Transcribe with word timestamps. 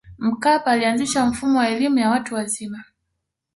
mkapa 0.17 0.71
alianzisha 0.71 1.25
mfumo 1.25 1.59
wa 1.59 1.69
elimu 1.69 1.99
ya 1.99 2.09
watu 2.09 2.35
wazima 2.35 2.83